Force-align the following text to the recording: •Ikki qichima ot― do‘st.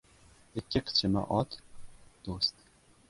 •Ikki 0.59 0.79
qichima 0.87 1.21
ot― 1.39 1.49
do‘st. 2.23 2.55